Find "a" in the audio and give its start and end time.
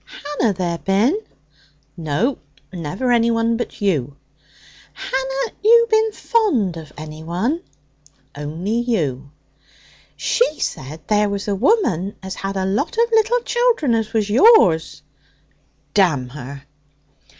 11.47-11.53, 12.57-12.65